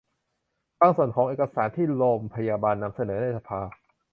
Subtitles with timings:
[0.79, 3.61] บางส่วนของเอกสารที่โรมพยายามนำเสนอในสภา